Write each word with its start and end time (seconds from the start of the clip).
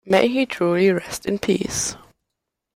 May 0.03 0.29
he 0.29 0.47
truly 0.47 0.89
rest 0.89 1.27
in 1.27 1.37
peace. 1.37 1.95